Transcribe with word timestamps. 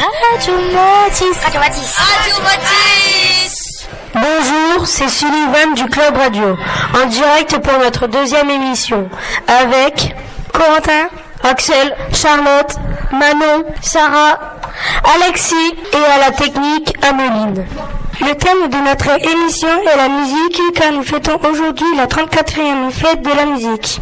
Radio 0.00 0.54
Matis. 0.72 1.36
Radio. 1.44 1.60
Bonjour, 4.14 4.86
c'est 4.86 5.08
Sullivan 5.10 5.74
du 5.74 5.84
Club 5.90 6.16
Radio, 6.16 6.56
en 6.94 7.06
direct 7.06 7.58
pour 7.58 7.78
notre 7.78 8.06
deuxième 8.06 8.48
émission, 8.48 9.10
avec 9.46 10.14
Corentin, 10.54 11.08
Axel, 11.42 11.94
Charlotte, 12.14 12.76
Manon, 13.12 13.64
Sarah, 13.82 14.38
Alexis 15.16 15.74
et 15.92 16.12
à 16.14 16.30
la 16.30 16.30
technique 16.30 16.94
Ameline. 17.02 17.66
Le 18.22 18.34
thème 18.36 18.70
de 18.70 18.76
notre 18.76 19.10
émission 19.22 19.68
est 19.82 19.96
la 19.96 20.08
musique 20.08 20.60
car 20.76 20.92
nous 20.92 21.02
fêtons 21.02 21.38
aujourd'hui 21.46 21.96
la 21.98 22.06
34e 22.06 22.90
fête 22.90 23.20
de 23.20 23.30
la 23.30 23.44
musique. 23.44 24.00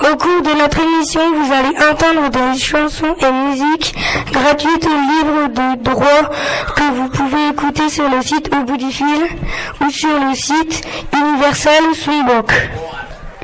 Au 0.00 0.16
cours 0.16 0.42
de 0.42 0.60
notre 0.60 0.78
émission, 0.80 1.20
vous 1.34 1.52
allez 1.52 1.76
entendre 1.90 2.30
des 2.30 2.58
chansons 2.58 3.16
et 3.20 3.32
musiques 3.32 3.94
gratuites 4.32 4.84
libres 4.84 5.48
de 5.48 5.82
droit 5.82 6.30
que 6.76 6.92
vous 6.94 7.08
pouvez 7.08 7.48
écouter 7.48 7.88
sur 7.88 8.08
le 8.08 8.22
site 8.22 8.48
Au 8.54 9.84
ou 9.84 9.90
sur 9.90 10.20
le 10.20 10.34
site 10.34 10.86
Universal 11.12 11.82
Swingbook. 11.94 12.52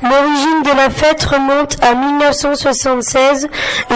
L'origine 0.03 0.63
de 0.63 0.77
la 0.77 0.91
fête 0.91 1.25
remonte 1.25 1.77
à 1.83 1.95
1976. 1.95 3.49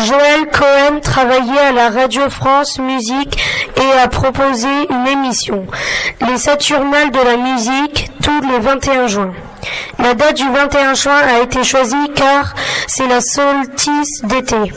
Joël 0.07 0.49
Cohen 0.51 1.01
travaillait 1.01 1.59
à 1.69 1.73
la 1.73 1.91
Radio 1.91 2.29
France 2.29 2.79
Musique 2.79 3.39
et 3.77 3.99
a 3.99 4.09
proposé 4.09 4.69
une 4.91 5.07
émission, 5.07 5.67
Les 6.27 6.39
Saturnales 6.39 7.11
de 7.11 7.21
la 7.21 7.37
musique, 7.37 8.11
tous 8.23 8.41
les 8.41 8.59
21 8.59 9.07
juin. 9.07 9.33
La 9.99 10.15
date 10.15 10.37
du 10.37 10.49
21 10.49 10.95
juin 10.95 11.13
a 11.17 11.41
été 11.41 11.65
choisie 11.65 12.11
car 12.15 12.55
c'est 12.87 13.07
la 13.07 13.21
solstice 13.21 14.23
d'été 14.23 14.73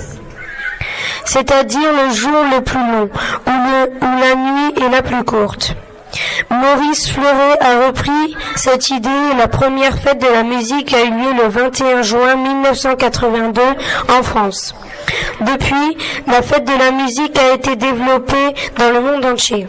c'est-à-dire 1.25 1.89
le 1.93 2.13
jour 2.13 2.43
le 2.53 2.61
plus 2.61 2.79
long, 2.79 3.09
où 3.47 4.19
la 4.19 4.35
nuit 4.35 4.73
est 4.83 4.89
la 4.89 5.01
plus 5.01 5.23
courte. 5.23 5.75
Maurice 6.49 7.09
Fleuret 7.09 7.57
a 7.61 7.87
repris 7.87 8.35
cette 8.55 8.89
idée 8.89 9.09
et 9.31 9.37
la 9.37 9.47
première 9.47 9.97
fête 9.97 10.19
de 10.19 10.27
la 10.27 10.43
musique 10.43 10.93
a 10.93 11.03
eu 11.03 11.09
lieu 11.09 11.41
le 11.41 11.47
21 11.47 12.01
juin 12.01 12.35
1982 12.35 13.61
en 14.09 14.23
France. 14.23 14.75
Depuis, 15.39 15.97
la 16.27 16.41
fête 16.41 16.65
de 16.65 16.77
la 16.77 16.91
musique 16.91 17.37
a 17.39 17.53
été 17.53 17.77
développée 17.77 18.53
dans 18.77 18.89
le 18.89 18.99
monde 18.99 19.25
entier. 19.25 19.67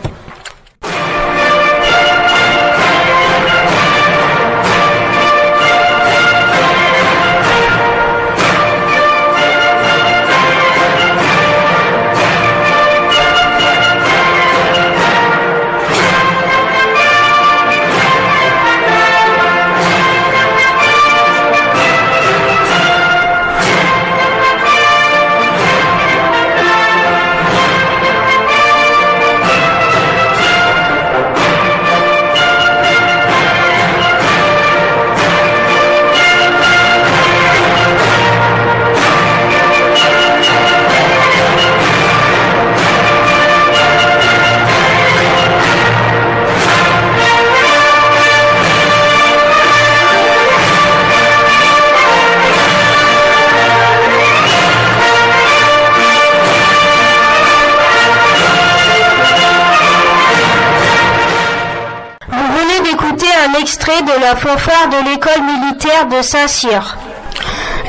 De 63.85 64.21
la 64.21 64.37
fanfare 64.37 64.89
de 64.91 65.11
l'école 65.11 65.43
militaire 65.43 66.07
de 66.07 66.23
Saint-Cyr. 66.23 66.97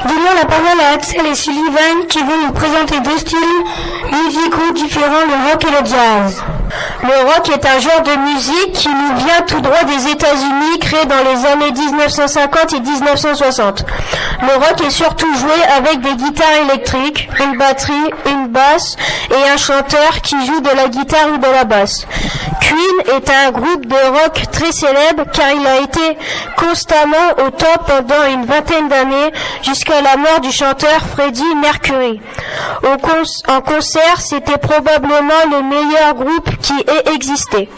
Donnons 0.03 0.33
la 0.35 0.45
parole 0.45 0.79
à 0.81 0.95
Axel 0.95 1.23
et 1.27 1.35
Sullivan 1.35 2.07
qui 2.09 2.17
vont 2.17 2.47
nous 2.47 2.51
présenter 2.51 2.99
deux 3.01 3.17
styles 3.19 3.37
musicaux 4.11 4.73
différents, 4.73 5.25
le 5.27 5.51
rock 5.51 5.63
et 5.63 5.69
le 5.69 5.85
jazz. 5.85 6.43
Le 7.03 7.27
rock 7.27 7.47
est 7.49 7.65
un 7.65 7.79
genre 7.79 8.01
de 8.01 8.15
musique 8.31 8.73
qui 8.73 8.89
nous 8.89 9.17
vient 9.17 9.41
tout 9.45 9.61
droit 9.61 9.83
des 9.83 10.09
États-Unis, 10.09 10.79
créé 10.79 11.05
dans 11.05 11.23
les 11.23 11.45
années 11.45 11.71
1950 11.71 12.73
et 12.73 12.79
1960. 12.79 13.85
Le 14.41 14.53
rock 14.55 14.81
est 14.87 14.89
surtout 14.89 15.31
joué 15.35 15.63
avec 15.77 16.01
des 16.01 16.15
guitares 16.15 16.69
électriques, 16.69 17.29
une 17.39 17.57
batterie, 17.57 18.09
une 18.25 18.47
basse 18.47 18.95
et 19.29 19.49
un 19.49 19.57
chanteur 19.57 20.21
qui 20.23 20.43
joue 20.45 20.59
de 20.59 20.75
la 20.75 20.87
guitare 20.87 21.27
ou 21.33 21.37
de 21.37 21.47
la 21.53 21.65
basse. 21.65 22.07
Queen 22.63 23.17
est 23.17 23.29
un 23.29 23.51
groupe 23.51 23.85
de 23.85 23.95
rock 23.95 24.41
très 24.51 24.71
célèbre 24.71 25.25
car 25.33 25.51
il 25.51 25.67
a 25.67 25.81
été 25.81 26.17
constamment 26.57 27.31
au 27.45 27.49
top 27.49 27.85
pendant 27.87 28.25
une 28.31 28.45
vingtaine 28.45 28.87
d'années 28.87 29.31
jusqu'à 29.63 30.01
la 30.01 30.15
mort 30.15 30.39
du 30.39 30.51
chanteur 30.51 31.01
Freddie 31.13 31.55
Mercury. 31.61 32.21
En 32.83 33.61
concert, 33.61 34.21
c'était 34.21 34.57
probablement 34.57 35.43
le 35.51 35.61
meilleur 35.61 36.15
groupe 36.15 36.49
qui 36.61 36.73
ait 36.73 37.13
existé. 37.13 37.69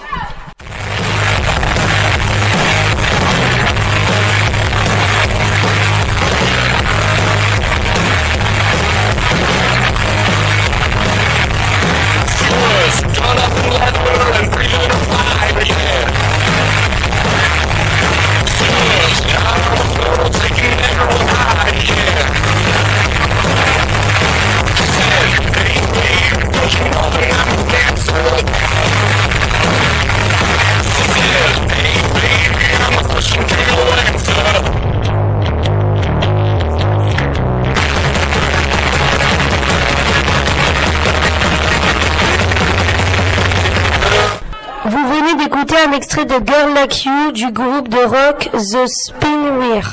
D'écouter 45.46 45.76
un 45.88 45.92
extrait 45.92 46.26
de 46.26 46.34
Girl 46.44 46.74
Like 46.74 47.06
You 47.06 47.32
du 47.32 47.52
groupe 47.52 47.88
de 47.88 48.00
rock 48.00 48.50
The 48.52 48.88
Spinwheel. 48.88 49.84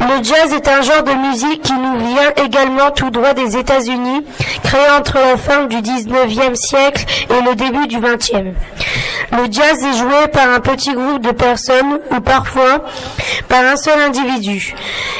Le 0.00 0.24
jazz 0.24 0.52
est 0.52 0.66
un 0.66 0.82
genre 0.82 1.04
de 1.04 1.12
musique 1.12 1.62
qui 1.62 1.72
nous 1.72 1.98
vient 1.98 2.32
également 2.44 2.90
tout 2.90 3.10
droit 3.10 3.34
des 3.34 3.56
États-Unis, 3.56 4.24
créé 4.64 4.90
entre 4.98 5.14
la 5.18 5.36
fin 5.36 5.66
du 5.66 5.76
19e 5.76 6.56
siècle 6.56 7.04
et 7.30 7.40
le 7.40 7.54
début 7.54 7.86
du 7.86 7.98
20e. 7.98 8.54
Le 9.30 9.44
jazz 9.48 9.84
est 9.84 9.96
joué 9.96 10.26
par 10.32 10.50
un 10.50 10.58
petit 10.60 10.92
groupe 10.92 11.22
de 11.22 11.30
personnes 11.30 12.00
ou 12.10 12.20
parfois 12.20 12.84
par 13.48 13.64
un 13.64 13.76
seul 13.76 14.00
individu. 14.00 14.74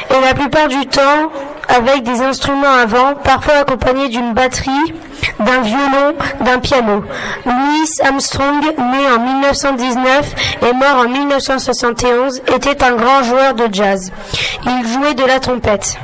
Et 0.09 0.21
la 0.21 0.33
plupart 0.33 0.67
du 0.67 0.85
temps 0.85 1.31
avec 1.69 2.03
des 2.03 2.21
instruments 2.21 2.73
avant, 2.73 3.15
parfois 3.15 3.59
accompagnés 3.59 4.09
d'une 4.09 4.33
batterie, 4.33 4.93
d'un 5.39 5.61
violon, 5.61 6.15
d'un 6.41 6.59
piano. 6.59 7.03
Louis 7.45 7.89
Armstrong, 8.03 8.63
né 8.63 9.11
en 9.15 9.19
1919 9.19 10.35
et 10.61 10.73
mort 10.73 11.05
en 11.05 11.09
1971, 11.09 12.41
était 12.55 12.83
un 12.83 12.95
grand 12.95 13.23
joueur 13.23 13.53
de 13.53 13.67
jazz. 13.71 14.11
Il 14.65 14.87
jouait 14.87 15.13
de 15.13 15.25
la 15.25 15.39
trompette. 15.39 15.97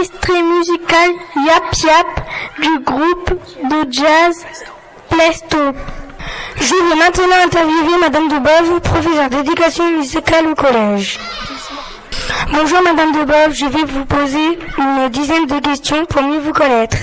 Musical 0.00 1.10
Yap 1.46 1.74
Yap 1.84 2.20
du 2.62 2.78
groupe 2.84 3.30
de 3.64 3.92
jazz 3.92 4.46
Plesto. 5.10 5.58
Je 6.56 6.74
vais 6.74 6.96
maintenant 6.96 7.44
interviewer 7.44 7.98
Madame 8.00 8.28
Debove, 8.28 8.80
professeure 8.80 9.28
d'éducation 9.28 9.90
musicale 9.96 10.46
au 10.46 10.54
collège. 10.54 11.18
Bonjour 12.52 12.80
Madame 12.82 13.12
Debove, 13.12 13.52
je 13.52 13.66
vais 13.66 13.84
vous 13.84 14.04
poser 14.06 14.58
une 14.78 15.08
dizaine 15.10 15.46
de 15.46 15.58
questions 15.58 16.04
pour 16.06 16.22
mieux 16.22 16.40
vous 16.40 16.52
connaître. 16.52 16.96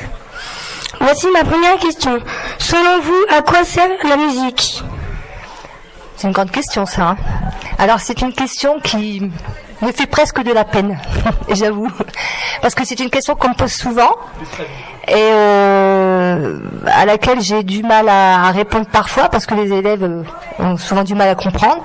Voici 1.00 1.28
ma 1.32 1.44
première 1.44 1.78
question. 1.78 2.20
Selon 2.58 3.00
vous, 3.02 3.26
à 3.30 3.42
quoi 3.42 3.64
sert 3.64 3.90
la 4.04 4.18
musique? 4.18 4.82
C'est 6.16 6.28
une 6.28 6.34
grande 6.34 6.52
question 6.52 6.86
ça. 6.88 7.10
Hein. 7.10 7.18
Alors 7.78 8.00
c'est 8.00 8.22
une 8.22 8.34
question 8.34 8.80
qui 8.80 9.30
me 9.82 9.92
fait 9.92 10.08
presque 10.08 10.42
de 10.42 10.52
la 10.52 10.64
peine, 10.64 10.98
j'avoue, 11.50 11.92
parce 12.62 12.76
que 12.76 12.86
c'est 12.86 13.00
une 13.00 13.10
question 13.10 13.36
qu'on 13.36 13.50
me 13.50 13.56
pose 13.56 13.72
souvent 13.72 14.16
et 15.08 15.14
euh, 15.16 16.60
à 16.86 17.06
laquelle 17.06 17.40
j'ai 17.40 17.64
du 17.64 17.82
mal 17.82 18.10
à, 18.10 18.52
répondre 18.52 18.88
parfois 18.92 19.30
parce 19.30 19.46
que 19.46 19.56
les 19.56 19.72
élèves 19.72 20.04
euh, 20.04 20.24
ont 20.60 20.76
souvent 20.76 21.04
du 21.04 21.16
mal 21.16 21.30
à 21.30 21.36
comprendre 21.36 21.82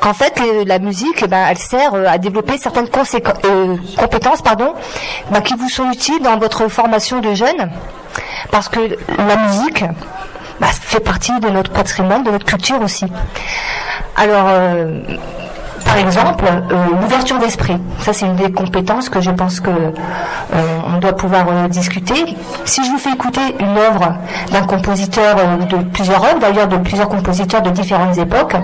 qu'en 0.00 0.14
fait 0.14 0.40
la 0.64 0.78
musique, 0.78 1.22
eh 1.22 1.26
ben, 1.26 1.46
elle 1.50 1.58
sert 1.58 1.94
euh, 1.94 2.06
à 2.06 2.16
développer 2.16 2.56
certaines 2.56 2.88
compétences, 2.88 4.40
pardon, 4.40 4.72
ben, 5.30 5.42
qui 5.42 5.54
vous 5.54 5.68
sont 5.68 5.90
utiles 5.90 6.22
dans 6.22 6.38
votre 6.38 6.68
formation 6.68 7.20
de 7.20 7.34
jeunes, 7.34 7.70
parce 8.50 8.70
que 8.70 8.80
la 9.18 9.36
musique 9.36 9.84
bah, 10.58 10.68
fait 10.68 11.00
partie 11.00 11.38
de 11.40 11.50
notre 11.50 11.72
patrimoine, 11.72 12.22
de 12.22 12.30
notre 12.30 12.46
culture 12.46 12.80
aussi. 12.80 13.04
Alors 14.16 14.48
par 15.92 16.00
exemple, 16.00 16.44
euh, 16.46 16.86
l'ouverture 17.02 17.38
d'esprit. 17.38 17.76
Ça, 17.98 18.14
c'est 18.14 18.24
une 18.24 18.36
des 18.36 18.50
compétences 18.50 19.10
que 19.10 19.20
je 19.20 19.30
pense 19.30 19.60
que 19.60 19.68
euh, 19.68 20.78
on 20.86 20.98
doit 20.98 21.12
pouvoir 21.12 21.44
euh, 21.50 21.68
discuter. 21.68 22.34
Si 22.64 22.82
je 22.82 22.90
vous 22.90 22.96
fais 22.96 23.10
écouter 23.10 23.42
une 23.60 23.76
œuvre 23.76 24.14
d'un 24.50 24.62
compositeur, 24.62 25.36
de 25.68 25.76
plusieurs 25.92 26.24
œuvres, 26.24 26.38
d'ailleurs 26.40 26.68
de 26.68 26.78
plusieurs 26.78 27.10
compositeurs 27.10 27.60
de 27.60 27.68
différentes 27.68 28.16
époques, 28.16 28.56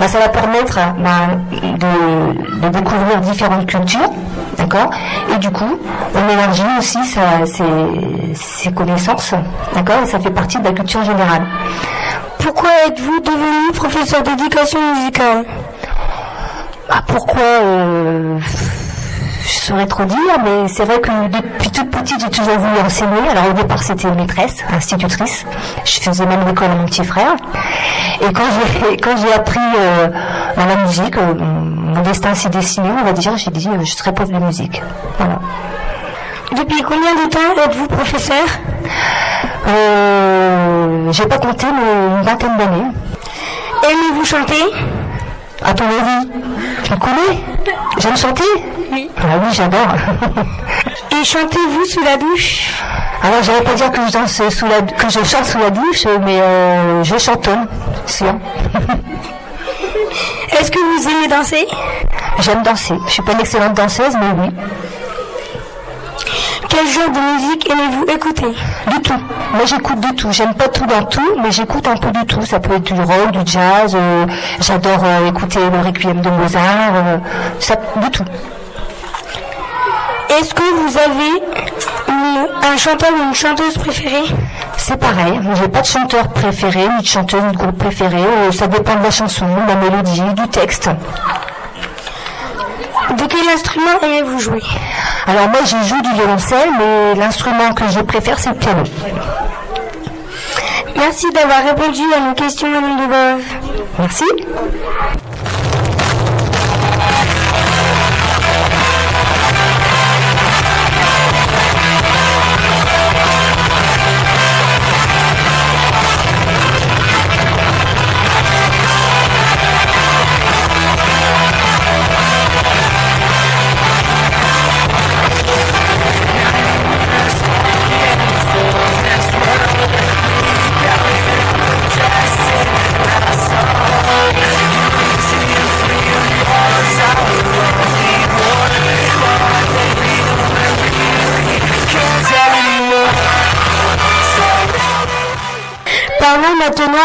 bah, 0.00 0.08
ça 0.08 0.18
va 0.18 0.28
permettre 0.30 0.78
bah, 1.00 1.36
de, 1.52 2.68
découvrir 2.70 3.20
différentes 3.20 3.66
cultures, 3.66 4.10
d'accord? 4.56 4.90
Et 5.34 5.38
du 5.38 5.50
coup, 5.50 5.78
on 6.14 6.32
élargit 6.32 6.62
aussi 6.78 6.98
ses, 7.04 7.64
ses 8.34 8.72
connaissances, 8.72 9.34
d'accord? 9.74 10.02
Et 10.02 10.06
ça 10.06 10.18
fait 10.18 10.30
partie 10.30 10.58
de 10.58 10.64
la 10.64 10.72
culture 10.72 11.04
générale. 11.04 11.42
Pourquoi 12.38 12.70
êtes-vous 12.86 13.20
devenu 13.20 13.72
professeur 13.74 14.22
d'éducation 14.22 14.78
musicale? 14.94 15.44
Ah, 16.90 17.02
pourquoi 17.06 17.42
euh, 17.42 18.38
je 19.46 19.58
saurais 19.58 19.86
trop 19.86 20.04
dire, 20.04 20.18
mais 20.42 20.68
c'est 20.68 20.84
vrai 20.84 21.00
que 21.00 21.10
depuis 21.28 21.70
toute 21.70 21.90
petite, 21.90 22.20
j'ai 22.20 22.30
toujours 22.30 22.58
voulu 22.58 22.80
enseigner. 22.84 23.28
Alors 23.30 23.50
au 23.50 23.52
départ, 23.52 23.82
c'était 23.82 24.10
maîtresse, 24.10 24.64
institutrice. 24.74 25.44
Je 25.84 26.00
faisais 26.00 26.26
même 26.26 26.46
l'école 26.46 26.70
à 26.70 26.74
mon 26.74 26.84
petit 26.86 27.04
frère. 27.04 27.34
Et 28.20 28.32
quand 28.32 28.42
j'ai 28.80 28.96
quand 29.02 29.16
j'ai 29.16 29.32
appris 29.32 29.60
euh, 29.78 30.08
la 30.56 30.76
musique, 30.84 31.16
euh, 31.16 31.34
mon 31.34 32.02
destin 32.02 32.34
s'est 32.34 32.48
dessiné, 32.48 32.88
on 33.00 33.04
va 33.04 33.12
dire. 33.12 33.36
J'ai 33.36 33.50
dit, 33.50 33.68
je 33.82 33.92
serai 33.92 34.12
prof 34.12 34.30
de 34.30 34.38
musique. 34.38 34.82
Voilà. 35.18 35.38
Depuis 36.56 36.82
combien 36.82 37.14
de 37.14 37.28
temps 37.28 37.62
êtes-vous 37.64 37.86
professeur? 37.88 38.44
Euh, 39.66 41.12
J'ai 41.12 41.26
pas 41.26 41.38
compté, 41.38 41.66
mais 41.66 42.16
une 42.18 42.22
vingtaine 42.22 42.56
d'années. 42.56 42.90
Aimez-vous 43.82 44.24
chanter? 44.24 44.62
À 45.62 45.72
ton 45.74 45.84
avis? 45.84 46.28
Tu 46.84 46.92
me 46.92 46.98
connais 46.98 47.42
J'aime 47.98 48.16
chanter 48.16 48.44
Oui. 48.92 49.10
Ah 49.18 49.38
oui, 49.42 49.48
j'adore. 49.52 49.88
Et 51.10 51.24
chantez-vous 51.24 51.84
sous 51.86 52.02
la 52.04 52.16
douche? 52.16 52.70
Alors, 53.22 53.42
j'allais 53.42 53.62
pas 53.62 53.74
dire 53.74 53.90
que 53.90 54.06
je 54.06 54.12
danse 54.12 54.42
sous 54.50 54.66
la, 54.66 54.82
que 54.82 55.08
je 55.08 55.24
chante 55.24 55.46
sous 55.46 55.58
la 55.58 55.70
douche, 55.70 56.06
mais 56.24 56.40
euh, 56.40 57.02
je 57.02 57.16
chantonne, 57.18 57.66
sûr. 58.06 58.34
Est-ce 60.52 60.70
que 60.70 60.78
vous 60.78 61.08
aimez 61.08 61.28
danser? 61.28 61.66
J'aime 62.40 62.62
danser. 62.62 62.94
Je 63.06 63.12
suis 63.12 63.22
pas 63.22 63.32
une 63.32 63.40
excellente 63.40 63.74
danseuse, 63.74 64.14
mais 64.20 64.42
oui. 64.42 64.50
Quel 66.74 66.88
genre 66.88 67.08
de 67.08 67.20
musique 67.34 67.70
aimez-vous 67.70 68.04
écouter? 68.12 68.52
Du 68.88 69.00
tout. 69.00 69.20
Moi 69.52 69.64
j'écoute 69.64 70.00
du 70.00 70.12
tout. 70.16 70.32
J'aime 70.32 70.54
pas 70.54 70.66
tout 70.66 70.84
dans 70.86 71.04
tout, 71.04 71.36
mais 71.40 71.52
j'écoute 71.52 71.86
un 71.86 71.96
peu 71.96 72.10
du 72.10 72.26
tout. 72.26 72.44
Ça 72.44 72.58
peut 72.58 72.74
être 72.74 72.82
du 72.82 73.00
rock, 73.00 73.30
du 73.30 73.52
jazz. 73.52 73.94
Euh, 73.94 74.26
j'adore 74.58 75.04
euh, 75.04 75.28
écouter 75.28 75.60
le 75.70 75.86
requiem 75.86 76.20
de 76.20 76.28
Mozart. 76.30 76.94
Euh, 76.94 77.18
ça, 77.60 77.76
du 77.96 78.10
tout. 78.10 78.24
Est-ce 80.30 80.52
que 80.52 80.62
vous 80.62 80.98
avez 80.98 81.42
un 82.66 82.76
chanteur 82.76 83.10
ou 83.20 83.28
une 83.28 83.34
chanteuse 83.34 83.78
préférée? 83.78 84.24
C'est 84.76 84.98
pareil. 84.98 85.38
Moi 85.42 85.54
j'ai 85.54 85.68
pas 85.68 85.80
de 85.80 85.86
chanteur 85.86 86.26
préféré, 86.32 86.88
ni 86.96 87.02
de 87.02 87.06
chanteuse, 87.06 87.42
ni 87.44 87.52
de 87.52 87.56
groupe 87.56 87.78
préféré. 87.78 88.18
ça 88.50 88.66
dépend 88.66 88.96
de 88.96 89.04
la 89.04 89.12
chanson, 89.12 89.46
de 89.46 89.68
la 89.68 89.76
mélodie, 89.76 90.22
du 90.34 90.48
texte. 90.48 90.90
De 93.16 93.26
quel 93.26 93.48
instrument 93.54 94.00
aimez-vous 94.02 94.40
jouer? 94.40 94.62
Alors 95.26 95.48
moi 95.48 95.60
je 95.64 95.76
joue 95.88 96.00
du 96.02 96.12
violoncelle, 96.12 96.70
mais 96.78 97.14
l'instrument 97.14 97.72
que 97.74 97.88
je 97.88 98.00
préfère 98.00 98.38
c'est 98.38 98.50
le 98.50 98.56
piano. 98.56 98.82
Merci 100.96 101.30
d'avoir 101.32 101.62
répondu 101.64 102.02
à 102.16 102.20
nos 102.20 102.34
questions, 102.34 102.68
Madame 102.68 102.96
Debove. 102.96 103.42
Merci. 103.98 104.24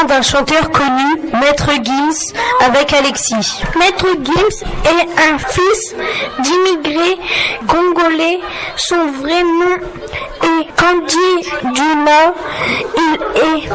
D'un 0.07 0.21
chanteur 0.21 0.71
connu, 0.71 1.21
Maître 1.39 1.71
Gims, 1.83 2.33
avec 2.61 2.93
Alexis. 2.93 3.61
Maître 3.77 4.07
Gims 4.23 4.65
est 4.85 5.09
un 5.19 5.37
fils 5.37 5.93
d'immigrés 6.39 7.19
congolais. 7.67 8.39
Son 8.77 9.07
vrai 9.11 9.43
nom 9.43 9.75
est 10.41 10.67
Candy 10.77 11.49
Duma. 11.73 12.33
Il 12.97 13.17
est 13.35 13.69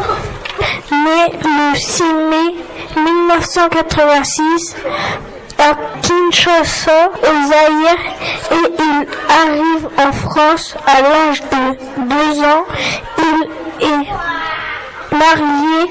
né 0.90 1.38
le 1.44 1.76
6 1.78 2.02
mai 2.02 2.54
1986 2.96 4.76
à 5.58 5.74
Kinshasa, 6.02 7.10
au 7.22 7.48
Zaïre, 7.48 8.00
et 8.50 8.74
il 8.78 9.06
arrive 9.28 9.88
en 9.98 10.12
France 10.12 10.74
à 10.86 11.02
l'âge 11.02 11.42
de 11.42 11.76
2 12.02 12.44
ans. 12.44 12.64
Il 13.18 13.86
est 13.86 14.06
marié 15.14 15.90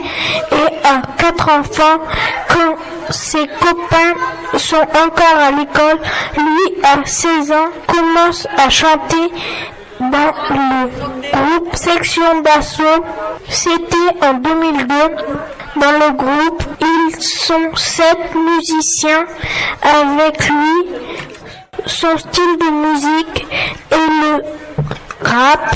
et 0.51 0.87
a 0.87 1.01
quatre 1.17 1.49
enfants. 1.49 1.99
Quand 2.47 2.75
ses 3.09 3.47
copains 3.47 4.13
sont 4.57 4.75
encore 4.77 5.39
à 5.39 5.51
l'école, 5.51 5.99
lui 6.37 6.83
à 6.83 7.05
16 7.05 7.51
ans 7.51 7.69
commence 7.87 8.47
à 8.57 8.69
chanter 8.69 9.31
dans 9.99 10.33
le 10.49 10.87
groupe 11.31 11.75
Section 11.75 12.41
d'Assaut. 12.41 13.03
C'était 13.49 14.25
en 14.25 14.33
2002. 14.35 14.93
Dans 15.75 15.91
le 15.91 16.11
groupe, 16.13 16.63
ils 16.81 17.21
sont 17.21 17.75
sept 17.75 18.35
musiciens 18.35 19.25
avec 19.81 20.47
lui. 20.47 20.87
Son 21.85 22.17
style 22.17 22.57
de 22.59 22.69
musique 22.69 23.47
est 23.91 23.95
le 23.95 24.43
rap. 25.23 25.75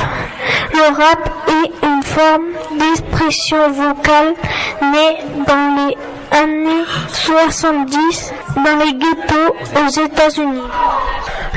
Le 0.73 0.95
rap 0.95 1.29
est 1.47 1.86
forme 2.17 2.79
d'expression 2.79 3.71
vocale 3.71 4.33
née 4.81 5.17
dans 5.45 5.75
les 5.77 5.97
années 6.37 6.85
70 7.13 8.33
dans 8.55 8.77
les 8.83 8.93
ghettos 8.93 9.55
aux 9.75 10.05
États-Unis. 10.05 10.61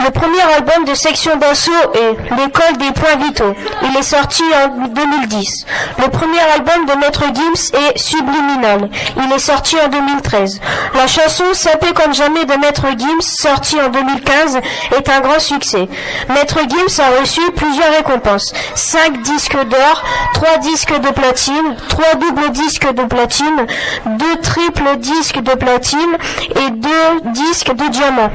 Le 0.03 0.11
premier 0.11 0.41
album 0.57 0.87
de 0.87 0.95
section 0.95 1.37
d'assaut 1.37 1.71
est 1.93 2.35
L'école 2.35 2.79
des 2.79 2.91
points 2.93 3.17
vitaux. 3.23 3.55
Il 3.83 3.97
est 3.99 4.03
sorti 4.03 4.43
en 4.65 4.87
2010. 4.89 5.67
Le 5.99 6.09
premier 6.09 6.41
album 6.55 6.87
de 6.87 6.99
Maître 6.99 7.25
Gims 7.35 7.79
est 7.79 7.99
Subliminal. 7.99 8.89
Il 9.19 9.31
est 9.31 9.39
sorti 9.39 9.77
en 9.77 9.89
2013. 9.89 10.61
La 10.95 11.07
chanson 11.07 11.45
Sapé 11.53 11.89
comme 11.93 12.15
jamais 12.15 12.47
de 12.47 12.55
Maître 12.55 12.87
Gims, 12.97 13.21
sortie 13.21 13.79
en 13.79 13.91
2015, 13.91 14.61
est 14.97 15.09
un 15.11 15.21
grand 15.21 15.39
succès. 15.39 15.87
Maître 16.31 16.61
Gims 16.67 17.03
a 17.03 17.21
reçu 17.21 17.43
plusieurs 17.55 17.93
récompenses. 17.93 18.55
5 18.75 19.21
disques 19.21 19.65
d'or, 19.69 20.05
3 20.33 20.59
disques 20.59 20.99
de 20.99 21.11
platine, 21.11 21.77
3 21.91 22.15
doubles 22.15 22.51
disques 22.53 22.91
de 22.91 23.03
platine, 23.05 23.67
2 24.07 24.37
triples 24.43 24.97
disques 24.97 25.41
de 25.41 25.53
platine 25.53 26.17
et 26.57 26.71
2 26.71 26.89
disques 27.33 27.75
de 27.75 27.89
diamant. 27.89 28.31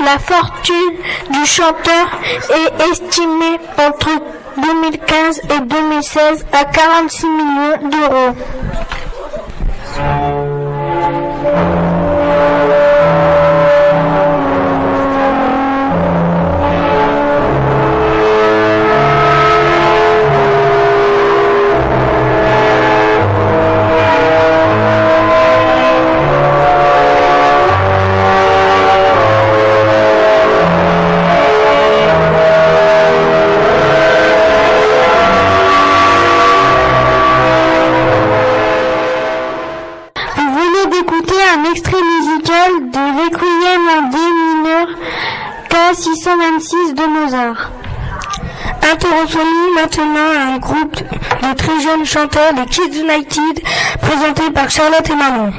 La 0.00 0.18
fortune 0.18 0.96
du 1.30 1.46
chanteur 1.46 2.06
est 2.50 2.90
estimée 2.90 3.58
entre 3.78 4.08
2015 4.56 5.40
et 5.44 5.60
2016 5.60 6.46
à 6.52 6.64
46 6.64 7.26
millions 7.26 7.88
d'euros. 7.90 8.34
Très 51.54 51.80
jeunes 51.80 52.04
chanteurs 52.04 52.52
des 52.54 52.66
Kids 52.66 53.00
United 53.00 53.64
présenté 54.00 54.50
par 54.52 54.70
Charlotte 54.70 55.08
et 55.08 55.14
Manon. 55.14 55.52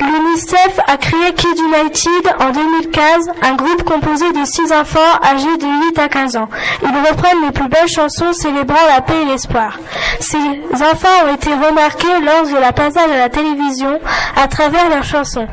L'UNICEF 0.00 0.78
a 0.86 0.96
créé 0.96 1.34
Kids 1.34 1.60
United 1.60 2.34
en 2.40 2.50
2015, 2.50 3.30
un 3.42 3.54
groupe 3.54 3.82
composé 3.84 4.30
de 4.32 4.44
six 4.44 4.72
enfants 4.72 5.00
âgés 5.22 5.56
de 5.56 5.66
8 5.90 5.98
à 5.98 6.08
15 6.08 6.36
ans. 6.36 6.48
Ils 6.82 7.10
reprennent 7.10 7.44
les 7.44 7.52
plus 7.52 7.68
belles 7.68 7.88
chansons 7.88 8.32
célébrant 8.32 8.76
la 8.94 9.00
paix 9.00 9.22
et 9.22 9.24
l'espoir. 9.24 9.78
Ces 10.30 10.36
enfants 10.74 11.24
ont 11.26 11.34
été 11.34 11.48
remarqués 11.54 12.20
lors 12.22 12.42
de 12.42 12.60
la 12.60 12.70
passage 12.72 13.10
à 13.10 13.16
la 13.16 13.30
télévision 13.30 13.98
à 14.36 14.46
travers 14.46 14.90
leurs 14.90 15.04
chansons. 15.04 15.48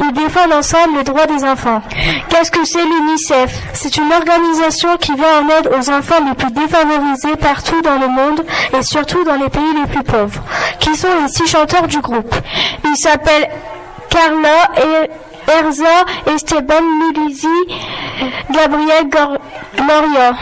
Ils 0.00 0.12
défendent 0.14 0.54
ensemble 0.54 0.96
les 0.96 1.04
droits 1.04 1.26
des 1.26 1.44
enfants. 1.44 1.82
Qu'est-ce 2.30 2.50
que 2.50 2.64
c'est 2.64 2.82
l'UNICEF? 2.82 3.54
C'est 3.74 3.98
une 3.98 4.10
organisation 4.10 4.96
qui 4.96 5.12
vient 5.14 5.42
en 5.42 5.48
aide 5.50 5.68
aux 5.68 5.90
enfants 5.90 6.24
les 6.26 6.32
plus 6.32 6.50
défavorisés 6.52 7.36
partout 7.38 7.82
dans 7.82 7.98
le 7.98 8.08
monde 8.08 8.46
et 8.72 8.82
surtout 8.82 9.24
dans 9.24 9.36
les 9.36 9.50
pays 9.50 9.74
les 9.82 9.92
plus 9.92 10.02
pauvres. 10.02 10.42
Qui 10.78 10.96
sont 10.96 11.08
les 11.20 11.28
six 11.28 11.46
chanteurs 11.46 11.86
du 11.86 12.00
groupe 12.00 12.34
Ils 12.86 12.96
s'appellent 12.96 13.50
Carla 14.08 14.70
et 14.78 15.10
Erza, 15.52 16.32
Esteban 16.34 16.80
Mulizi, 16.80 17.46
Gabriel 18.50 19.04
Gloria. 19.76 20.32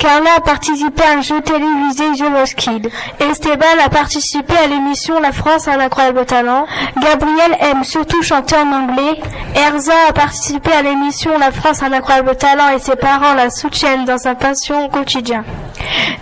Carla 0.00 0.30
a 0.38 0.40
participé 0.40 1.02
à 1.02 1.18
un 1.18 1.20
jeu 1.20 1.42
télévisé 1.42 2.04
The 2.16 2.30
Voice 2.30 2.54
Kid. 2.56 2.90
Esteban 3.20 3.66
a 3.84 3.90
participé 3.90 4.54
à 4.56 4.66
l'émission 4.66 5.20
La 5.20 5.30
France 5.30 5.68
a 5.68 5.72
un 5.72 5.80
incroyable 5.80 6.24
talent. 6.24 6.64
Gabriel 7.02 7.54
aime 7.60 7.84
surtout 7.84 8.22
chanter 8.22 8.56
en 8.56 8.72
anglais. 8.72 9.20
Erza 9.54 9.92
a 10.08 10.12
participé 10.14 10.72
à 10.72 10.80
l'émission 10.80 11.32
La 11.38 11.52
France 11.52 11.82
a 11.82 11.86
un 11.86 11.92
incroyable 11.92 12.34
talent 12.34 12.70
et 12.74 12.78
ses 12.78 12.96
parents 12.96 13.34
la 13.34 13.50
soutiennent 13.50 14.06
dans 14.06 14.16
sa 14.16 14.34
passion 14.34 14.86
au 14.86 14.88
quotidien. 14.88 15.44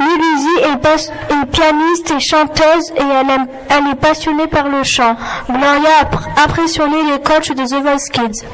Est, 0.01 1.47
pianiste 1.53 2.11
et 2.11 2.21
chanteuse 2.21 2.91
et 2.97 3.03
elle, 3.03 3.91
est 3.93 3.95
passionnée 4.01 4.47
par 4.47 4.69
le 4.69 4.83
chant. 4.83 5.17
Gloria 5.49 5.91
a 6.01 6.05
pr- 6.05 6.45
impressionné 6.45 6.97
les 7.13 7.21
coachs 7.21 7.53
de 7.53 7.65
The 7.65 7.83
Voice 7.83 8.09
Kids. 8.13 8.45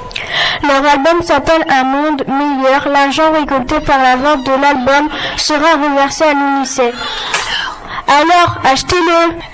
Leur 0.63 0.85
album 0.93 1.23
s'appelle 1.23 1.65
Un 1.71 1.85
monde 1.85 2.25
meilleur. 2.27 2.89
L'argent 2.89 3.31
récolté 3.33 3.81
par 3.81 3.99
la 4.03 4.17
vente 4.17 4.45
de 4.45 4.51
l'album 4.53 5.09
sera 5.37 5.75
reversé 5.75 6.25
à 6.25 6.33
l'UNICEF. 6.33 6.95
Alors, 8.07 8.59
achetez-le 8.65 9.54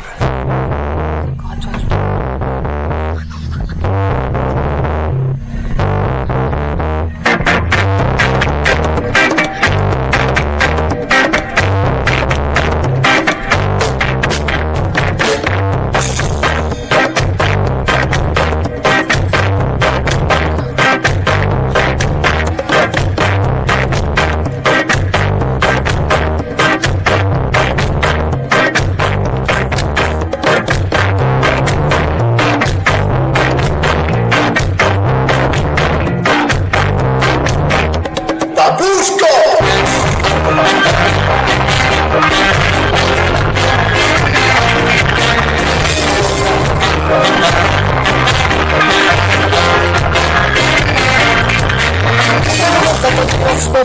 Vous 53.61 53.77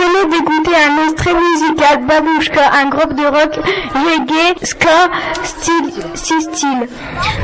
venez 0.00 0.24
d'écouter 0.30 0.70
un 0.76 1.08
extrait 1.08 1.34
musical 1.34 2.06
Babouchka, 2.06 2.70
un 2.72 2.88
groupe 2.88 3.14
de 3.14 3.26
rock 3.26 3.58
reggae, 3.94 4.64
ska, 4.64 5.10
style. 6.14 6.88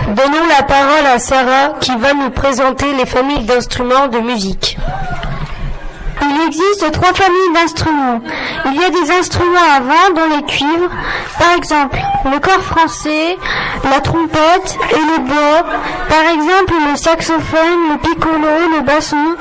Donnons 0.08 0.46
la 0.48 0.62
parole 0.62 1.06
à 1.06 1.18
Sarah 1.18 1.74
qui 1.80 1.94
va 1.96 2.14
nous 2.14 2.30
présenter 2.30 2.86
les 2.94 3.06
familles 3.06 3.44
d'instruments 3.44 4.08
de 4.08 4.20
musique. 4.20 4.78
Il 6.34 6.46
existe 6.48 6.90
trois 6.92 7.14
familles 7.14 7.52
d'instruments. 7.54 8.20
Il 8.66 8.74
y 8.74 8.84
a 8.84 8.90
des 8.90 9.10
instruments 9.12 9.68
à 9.76 9.80
vent 9.80 10.14
dont 10.14 10.36
les 10.36 10.42
cuivres, 10.42 10.90
par 11.38 11.52
exemple 11.56 11.98
le 12.32 12.38
corps 12.40 12.62
français, 12.62 13.36
la 13.84 14.00
trompette 14.00 14.78
et 14.90 14.98
le 14.98 15.18
bois, 15.18 15.66
par 16.08 16.32
exemple 16.32 16.72
le 16.90 16.96
saxophone, 16.96 17.90
le 17.90 17.98
piccolo, 17.98 18.48
le 18.76 18.82
basson. 18.82 19.36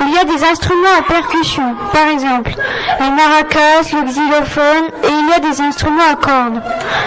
Il 0.00 0.14
y 0.14 0.18
a 0.18 0.24
des 0.24 0.44
instruments 0.44 0.98
à 0.98 1.02
percussion, 1.02 1.74
par 1.92 2.08
exemple 2.08 2.52
les 3.00 3.10
maracas, 3.10 3.92
le 3.92 4.02
xylophone, 4.04 4.84
et 5.04 5.08
il 5.08 5.28
y 5.28 5.32
a 5.32 5.38
des 5.38 5.60
instruments 5.60 6.10
à 6.12 6.16
cordes, 6.16 6.62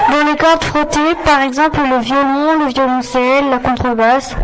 dont 0.10 0.26
les 0.26 0.36
cordes 0.36 0.64
frottées, 0.64 1.16
par 1.24 1.42
exemple 1.42 1.80
le 1.88 2.00
violon, 2.00 2.60
le 2.60 2.66
violoncelle, 2.66 3.50
la 3.52 3.60
contrebasse. 3.60 4.36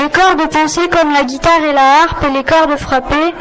Les 0.00 0.10
cordes 0.10 0.48
pincées 0.50 0.88
comme 0.88 1.12
la 1.12 1.24
guitare 1.24 1.62
et 1.68 1.72
la 1.72 2.02
harpe 2.02 2.24
et 2.24 2.30
les 2.30 2.44
cordes 2.44 2.76
frappées 2.76 3.34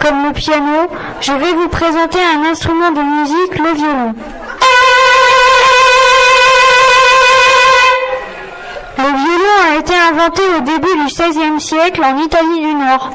comme 0.00 0.24
le 0.24 0.29
piano. 0.32 0.88
Je 1.20 1.32
vais 1.32 1.52
vous 1.52 1.68
présenter 1.68 2.18
un 2.18 2.50
instrument 2.50 2.90
de 2.90 3.00
musique, 3.00 3.58
le 3.58 3.74
violon. 3.74 4.14
Le 8.98 9.04
violon 9.04 9.56
a 9.70 9.76
été 9.78 9.94
inventé 9.94 10.42
au 10.58 10.60
début 10.60 10.94
du 10.96 11.06
XVIe 11.06 11.60
siècle 11.60 12.02
en 12.04 12.18
Italie 12.18 12.60
du 12.60 12.74
Nord. 12.74 13.10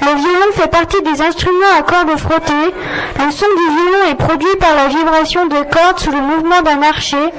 Le 0.00 0.14
violon 0.16 0.52
fait 0.52 0.68
partie 0.68 1.02
des 1.02 1.20
instruments 1.22 1.78
à 1.78 1.82
cordes 1.82 2.16
frottées. 2.18 2.74
Le 3.18 3.30
son 3.30 3.46
du 3.46 3.74
violon 3.74 4.10
est 4.10 4.14
produit 4.14 4.56
par 4.60 4.74
la 4.74 4.88
vibration 4.88 5.46
de 5.46 5.56
cordes 5.56 5.98
sous 5.98 6.12
le 6.12 6.20
mouvement 6.20 6.62
d'un 6.62 6.82
archet. 6.82 7.32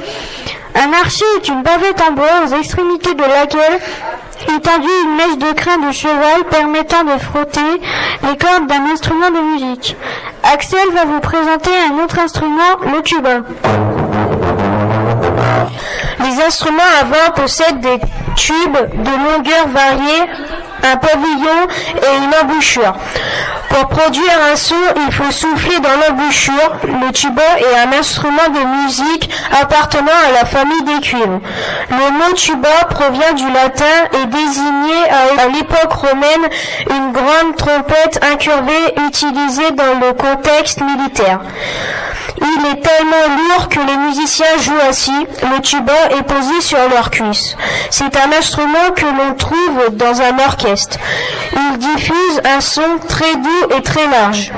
Un 0.76 0.92
archet 0.92 1.26
est 1.38 1.48
une 1.48 1.62
bavette 1.62 2.02
en 2.02 2.12
bois 2.12 2.44
aux 2.46 2.56
extrémités 2.56 3.14
de 3.14 3.24
laquelle 3.24 3.80
est 4.48 4.68
induit 4.68 4.90
une 5.04 5.16
mèche 5.16 5.38
de 5.38 5.54
crin 5.54 5.78
de 5.78 5.92
cheval 5.92 6.44
permettant 6.50 7.04
de 7.04 7.18
frotter 7.20 7.82
les 8.24 8.38
cordes 8.38 8.68
d'un 8.68 8.92
instrument 8.92 9.30
de 9.30 9.54
musique. 9.54 9.96
Axel 10.44 10.92
va 10.94 11.06
vous 11.06 11.20
présenter 11.20 11.72
un 11.90 12.04
autre 12.04 12.20
instrument, 12.20 12.80
le 12.94 13.02
tuba. 13.02 13.42
Les 16.20 16.44
instruments 16.44 16.82
à 17.02 17.06
vent 17.06 17.34
possèdent 17.36 17.80
des 17.80 18.00
tube 18.36 18.74
de 18.74 19.10
longueur 19.10 19.68
variée, 19.70 20.24
un 20.84 20.98
pavillon 20.98 21.68
et 21.96 22.24
une 22.24 22.34
embouchure. 22.44 22.94
Pour 23.76 23.88
produire 23.90 24.40
un 24.54 24.56
son, 24.56 24.76
il 25.06 25.12
faut 25.12 25.32
souffler 25.32 25.78
dans 25.82 25.90
l'embouchure. 26.08 26.78
Le 26.84 27.12
tuba 27.12 27.42
est 27.58 27.78
un 27.86 28.00
instrument 28.00 28.48
de 28.48 28.84
musique 28.84 29.30
appartenant 29.52 30.14
à 30.30 30.32
la 30.32 30.46
famille 30.46 30.84
des 30.84 31.02
cuivres. 31.02 31.42
Le 31.90 32.12
mot 32.12 32.34
tuba 32.36 32.86
provient 32.90 33.34
du 33.34 33.52
latin 33.52 33.84
et 34.14 34.26
désignait 34.28 35.10
à 35.10 35.48
l'époque 35.48 35.92
romaine 35.92 36.50
une 36.90 37.12
grande 37.12 37.58
trompette 37.58 38.24
incurvée 38.24 38.94
utilisée 39.08 39.72
dans 39.72 40.00
le 40.00 40.14
contexte 40.14 40.80
militaire. 40.80 41.42
Il 42.42 42.66
est 42.66 42.82
tellement 42.82 43.36
lourd 43.38 43.70
que 43.70 43.80
les 43.80 43.98
musiciens 43.98 44.58
jouent 44.60 44.90
assis. 44.90 45.26
Le 45.44 45.62
tuba 45.62 45.94
est 46.18 46.24
posé 46.24 46.62
sur 46.62 46.78
leur 46.90 47.10
cuisse. 47.10 47.56
C'est 47.90 48.16
un 48.18 48.32
instrument 48.38 48.92
que 48.96 49.06
l'on 49.06 49.36
trouve 49.36 49.96
dans 49.96 50.22
un 50.22 50.38
orchestre. 50.40 50.98
Il 51.54 51.78
diffuse 51.78 52.42
un 52.44 52.62
son 52.62 53.00
très 53.08 53.36
doux 53.36 53.78
et 53.78 53.82
très 53.82 54.08
large. 54.08 54.52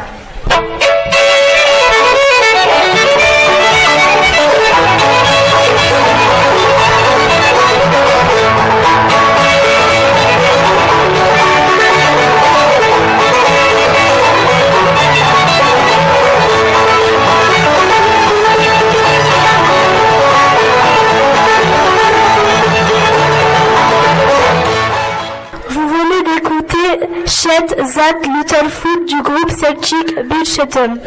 Shed 27.39 27.67
That 27.69 28.25
Little 28.25 28.67
Foot 28.67 29.05
du 29.05 29.21
groupe 29.21 29.51
Celtic 29.51 30.27
Beachton. 30.27 30.97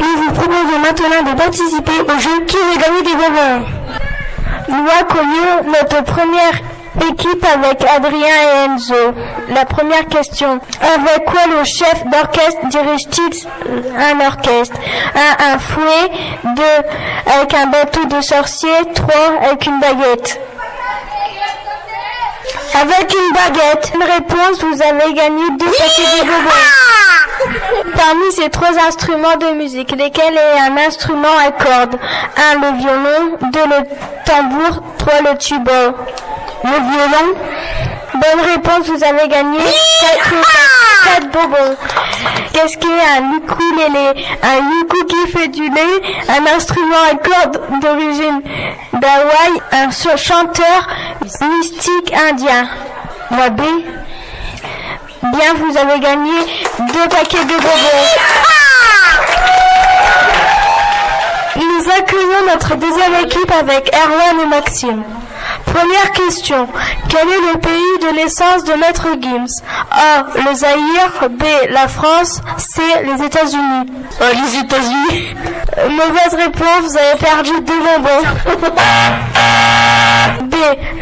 Nous 0.00 0.22
vous 0.22 0.32
proposons 0.32 0.78
maintenant 0.78 1.32
de 1.32 1.36
participer 1.36 2.00
au 2.02 2.18
jeu 2.20 2.44
Qui 2.46 2.56
veut 2.56 2.80
gagner 2.80 3.02
des 3.02 3.14
bonbons 3.14 3.66
Nous 4.68 4.86
accueillons 5.00 5.72
notre 5.72 6.04
première 6.04 6.60
équipe 7.10 7.44
avec 7.44 7.84
Adrien 7.90 8.20
et 8.20 8.66
Enzo. 8.66 9.14
La 9.48 9.64
première 9.64 10.06
question. 10.06 10.60
Avec 10.80 11.24
quoi 11.24 11.40
le 11.48 11.64
chef 11.64 12.04
d'orchestre 12.12 12.68
dirige-t-il 12.68 13.48
un 13.98 14.26
orchestre? 14.26 14.76
1. 15.16 15.54
Un 15.54 15.58
fouet 15.58 16.10
2. 16.54 16.62
Avec 17.34 17.52
un 17.52 17.66
bateau 17.66 18.04
de 18.04 18.20
sorcier 18.20 18.70
3. 18.94 19.14
Avec 19.42 19.66
une 19.66 19.80
baguette 19.80 20.40
avec 22.74 23.14
une 23.14 23.32
baguette. 23.34 23.92
Une 23.94 24.02
réponse, 24.02 24.62
vous 24.62 24.82
avez 24.82 25.12
gagné 25.14 25.42
deux 25.58 25.66
paquets 25.66 26.20
de 26.20 26.26
bonbons. 26.26 27.92
Parmi 27.96 28.32
ces 28.32 28.50
trois 28.50 28.78
instruments 28.86 29.36
de 29.36 29.52
musique, 29.52 29.92
lesquels 29.92 30.36
est 30.36 30.60
un 30.60 30.76
instrument 30.76 31.36
à 31.38 31.50
cordes? 31.52 31.98
1. 32.36 32.54
Le 32.54 32.78
violon 32.78 33.38
2. 33.52 33.60
Le 33.60 33.84
tambour 34.24 34.82
3. 34.98 35.20
Le 35.30 35.38
tuba 35.38 35.94
Le 36.64 36.70
violon? 36.70 37.34
Bonne 38.14 38.44
réponse, 38.44 38.86
vous 38.88 39.04
avez 39.04 39.28
gagné 39.28 39.60
4, 41.04 41.30
bonbons. 41.30 41.76
Qu'est-ce 42.52 42.76
qu'est 42.78 42.88
un 42.88 43.36
ukulélé? 43.36 44.26
Un 44.42 44.58
uku 44.80 45.04
qui 45.06 45.32
fait 45.32 45.48
du 45.48 45.68
lait, 45.68 46.02
un 46.28 46.56
instrument 46.56 46.96
à 47.10 47.14
cordes 47.14 47.60
d'origine 47.80 48.40
d'Hawaï, 49.00 49.60
un 49.72 49.90
chanteur 50.16 50.86
mystique 51.22 52.12
indien. 52.12 52.68
La 53.30 53.50
B. 53.50 53.62
Bien, 55.22 55.54
vous 55.56 55.76
avez 55.76 56.00
gagné 56.00 56.32
deux 56.92 57.08
paquets 57.08 57.44
de 57.44 57.54
bonbons. 57.54 58.08
Nous 61.56 61.90
accueillons 61.90 62.46
notre 62.52 62.76
deuxième 62.76 63.14
équipe 63.24 63.52
avec 63.52 63.92
Erwan 63.94 64.40
et 64.40 64.46
Maxime. 64.46 65.02
Première 65.74 66.12
question. 66.12 66.68
Quel 67.08 67.28
est 67.28 67.52
le 67.52 67.58
pays 67.58 67.98
de 68.02 68.16
naissance 68.16 68.64
de 68.64 68.72
Maître 68.74 69.06
Gims? 69.20 69.62
A. 69.90 70.26
Le 70.36 70.54
Zaïre. 70.54 71.28
B. 71.30 71.44
La 71.70 71.88
France. 71.88 72.40
C. 72.56 72.82
Les 73.04 73.24
États-Unis. 73.24 73.86
les 74.20 74.58
États-Unis. 74.60 75.34
mauvaise 75.90 76.34
réponse, 76.34 76.82
vous 76.82 76.96
avez 76.96 77.18
perdu 77.18 77.50
deux 77.60 77.78
bonbons. 77.78 78.24
B. 80.44 80.54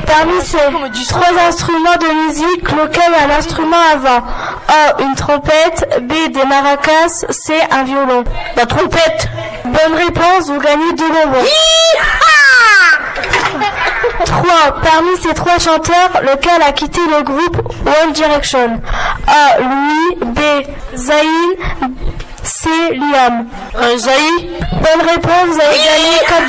Parmi 0.06 0.40
ces 0.42 1.04
trois 1.08 1.48
instruments 1.48 1.96
de 2.00 2.26
musique, 2.26 2.70
lequel 2.72 3.12
est 3.12 3.32
un 3.32 3.38
instrument 3.38 3.76
avant? 3.92 4.22
A. 4.68 5.02
Une 5.02 5.14
trompette. 5.14 5.88
B. 6.02 6.32
Des 6.32 6.44
maracas. 6.44 7.24
C. 7.30 7.54
Un 7.70 7.84
violon. 7.84 8.24
La 8.56 8.66
trompette. 8.66 9.28
Bonne 9.64 9.94
réponse, 9.94 10.48
vous 10.48 10.60
gagnez 10.60 10.92
deux 10.92 11.08
bonbons. 11.08 11.44
3. 14.24 14.80
Parmi 14.82 15.16
ces 15.22 15.34
trois 15.34 15.58
chanteurs, 15.58 16.20
lequel 16.22 16.62
a 16.66 16.72
quitté 16.72 17.00
le 17.08 17.22
groupe 17.22 17.56
One 17.84 18.12
Direction? 18.12 18.80
A. 19.26 19.60
Louis 19.60 20.16
B. 20.24 20.38
Zayn 20.94 21.88
C. 22.42 22.68
Liam 22.92 23.46
euh, 23.76 23.98
Zayn 23.98 24.36
Bonne 24.72 25.08
réponse, 25.08 25.46
vous 25.48 25.60
avez 25.60 25.76
gagné 25.76 26.18
4 26.26 26.42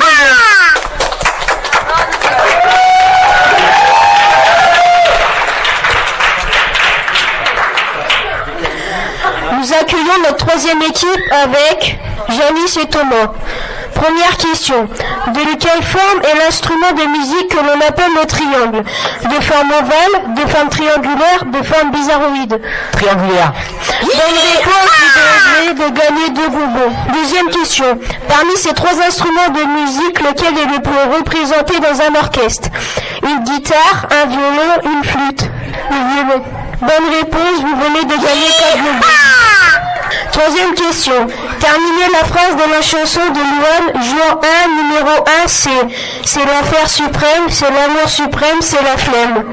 Nous 9.58 9.72
accueillons 9.72 10.22
notre 10.22 10.46
troisième 10.46 10.80
équipe 10.82 11.32
avec 11.32 11.98
Janice 12.28 12.76
et 12.76 12.86
Thomas. 12.86 13.32
Première 13.94 14.36
question. 14.36 14.88
De 15.28 15.56
quelle 15.58 15.82
forme 15.82 16.20
est 16.22 16.38
l'instrument 16.38 16.92
de 16.92 17.04
musique 17.18 17.48
que 17.48 17.58
l'on 17.58 17.86
appelle 17.86 18.12
le 18.18 18.26
triangle 18.26 18.82
De 19.24 19.44
forme 19.44 19.70
ovale, 19.72 20.34
de 20.34 20.40
forme 20.50 20.68
triangulaire, 20.70 21.44
de 21.44 21.62
forme 21.62 21.90
bizarroïde 21.90 22.58
Triangulaire. 22.92 23.52
Bonne 24.00 24.38
réponse, 24.54 24.90
vous 25.14 25.74
devez 25.74 25.90
de 25.90 25.98
gagner 25.98 26.30
deux 26.30 26.48
bonbons. 26.48 26.92
Deuxième 27.12 27.48
question. 27.50 27.98
Parmi 28.26 28.56
ces 28.56 28.72
trois 28.72 28.98
instruments 29.06 29.50
de 29.50 29.64
musique, 29.82 30.20
lequel 30.20 30.56
est 30.56 30.76
le 30.76 30.80
plus 30.80 31.16
représenté 31.18 31.74
dans 31.78 32.00
un 32.00 32.14
orchestre? 32.18 32.70
Une 33.22 33.44
guitare, 33.44 34.06
un 34.10 34.26
violon, 34.28 34.96
une 34.96 35.04
flûte 35.04 35.44
Le 35.90 36.24
violon. 36.24 36.42
Bonne 36.80 37.14
réponse, 37.14 37.60
vous 37.60 37.76
venez 37.76 38.04
de 38.04 38.14
gagner 38.14 38.48
quatre 38.58 38.78
bonbons. 38.78 39.06
Troisième 40.32 40.74
question. 40.74 41.26
Terminez 41.60 42.08
la 42.12 42.24
phrase 42.26 42.56
de 42.56 42.72
la 42.72 42.82
chanson 42.82 43.20
de 43.30 43.40
Luan, 43.40 44.02
jour 44.04 44.40
1, 44.64 44.68
numéro 44.82 45.24
1, 45.44 45.46
c'est 45.46 45.70
c'est 46.24 46.44
l'enfer 46.44 46.88
suprême, 46.88 47.48
c'est 47.48 47.70
l'amour 47.70 48.08
suprême, 48.08 48.58
c'est 48.60 48.82
la 48.82 48.96
flemme. 48.96 49.44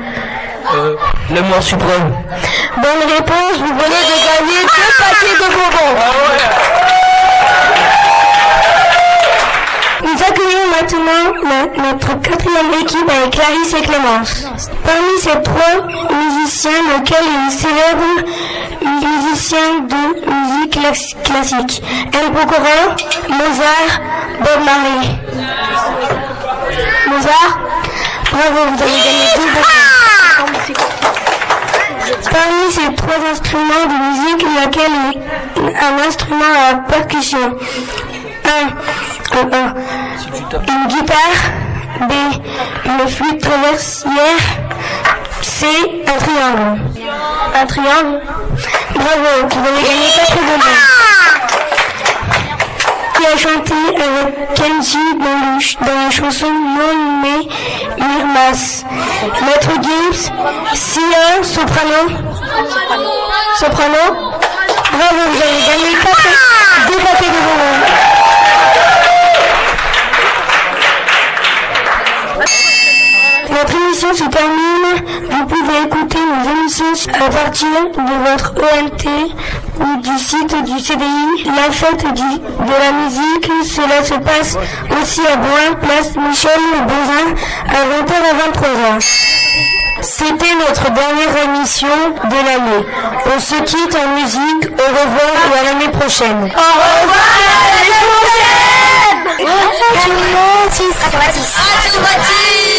Euh, 0.75 0.95
l'amour 1.31 1.61
suprême. 1.63 2.13
Bonne 2.77 3.11
réponse, 3.11 3.57
vous 3.57 3.73
venez 3.73 4.03
de 4.11 4.17
gagner 4.27 4.61
deux 4.63 4.91
paquets 4.97 5.37
de 5.39 5.47
bonbons. 5.55 5.95
Nous 10.03 10.21
accueillons 10.21 10.67
maintenant 10.69 11.83
notre 11.89 12.21
quatrième 12.21 12.73
équipe 12.81 13.09
avec 13.09 13.31
Clarisse 13.31 13.73
et 13.73 13.81
Clémence. 13.81 14.45
Parmi 14.83 15.17
ces 15.19 15.41
trois 15.41 15.87
musiciens, 16.15 16.71
lequel 16.97 17.23
est 17.47 17.51
célèbre 17.51 18.29
musicien 18.85 19.79
de 19.81 20.01
musique 20.29 20.79
classique 21.23 21.81
El 22.13 22.31
Pokora, 22.31 22.95
Mozart, 23.29 23.93
Bob 24.39 24.59
Marley. 24.65 25.01
Mozart, 27.07 27.59
bravo, 28.31 28.61
vous. 28.71 28.77
Parmi 32.31 32.71
ces 32.71 32.93
trois 32.95 33.21
instruments 33.31 33.85
de 33.85 33.97
musique, 34.09 34.43
lequel 34.43 34.91
est 35.09 35.75
un 35.75 36.07
instrument 36.07 36.53
à 36.69 36.75
percussion? 36.91 37.57
1. 38.45 38.49
Une 40.67 40.87
guitare. 40.87 41.41
B. 42.01 42.11
Une 42.85 43.07
flûte 43.07 43.41
traversière. 43.41 44.41
C. 45.41 45.65
Un 46.07 46.17
triangle. 46.17 46.81
Un 47.55 47.65
triangle? 47.65 48.21
Bravo, 48.95 49.47
vous 49.49 49.67
avez 49.67 49.81
gagné 49.83 50.07
4 50.15 50.35
bonbons. 50.35 50.79
Qui 53.15 53.25
a 53.25 53.37
chanté 53.37 53.73
avec 53.95 54.53
Kenji 54.55 54.97
dans, 55.19 55.85
dans 55.85 56.05
la 56.05 56.11
chanson 56.11 56.47
Non 56.49 56.93
mais 57.21 57.41
Mirmas. 58.03 58.83
Maître 59.45 59.71
Gibbs, 59.81 60.31
Sia, 60.73 61.43
soprano. 61.43 62.01
Soprano. 63.59 64.03
Bravo, 64.91 65.21
vous 65.31 65.41
avez 65.41 65.61
gagné 65.67 65.95
4 66.03 66.24
de 77.63 78.29
votre 78.29 78.53
ENT 78.59 79.05
ou 79.79 80.01
du 80.01 80.17
site 80.19 80.63
du 80.65 80.77
CDI. 80.79 81.45
La 81.45 81.71
fête 81.71 82.05
du, 82.13 82.39
de 82.39 82.73
la 82.83 82.91
musique, 82.91 83.49
cela 83.63 84.03
se 84.03 84.15
passe 84.15 84.57
aussi 85.01 85.21
à 85.25 85.37
Boin, 85.37 85.73
place 85.81 86.15
Michel 86.17 86.59
Bozin, 86.85 87.33
à 87.69 87.85
20h 87.85 88.13
à 88.13 88.33
23h. 88.49 89.05
C'était 90.01 90.55
notre 90.55 90.91
dernière 90.91 91.45
émission 91.45 91.87
de 92.25 92.35
l'année. 92.35 92.85
On 93.33 93.39
se 93.39 93.55
quitte 93.63 93.95
en 93.95 94.07
musique. 94.19 94.71
Au 94.71 94.89
revoir 94.89 95.31
et 95.53 95.59
à 95.59 95.63
l'année 95.63 95.89
prochaine. 95.89 96.43
Au 96.43 96.45
revoir 96.45 97.15
à 97.55 97.79
l'année 97.79 98.09
prochaine. 98.09 98.65
Radio 101.07 102.01
Mathis. 102.01 102.74